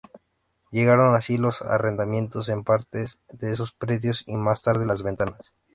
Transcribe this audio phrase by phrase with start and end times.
[0.71, 5.53] Llegaron así los arrendamientos en partes de esos predios y más tarde las ventas.